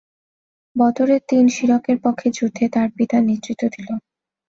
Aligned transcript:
বদরের 0.75 1.21
দিন 1.29 1.45
শিরকের 1.47 1.97
পক্ষে 2.03 2.27
যুদ্ধে 2.37 2.65
তাঁর 2.73 2.89
পিতা 2.97 3.17
নেতৃত্ব 3.21 3.63
দিল। 3.75 3.89